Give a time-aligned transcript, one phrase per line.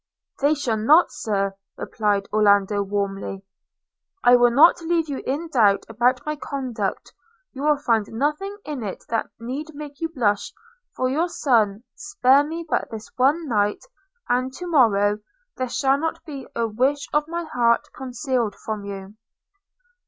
[0.41, 3.43] 'They shall not, Sir!' replied Orlando warmly–
[4.23, 7.13] 'I will not leave you in doubt about my conduct;
[7.53, 10.53] you will find nothing in it that need make you blush
[10.95, 13.83] for your son: spare me but this one night,
[14.27, 15.19] and to morrow
[15.57, 19.13] there shall not be a wish of my heart concealed from you.'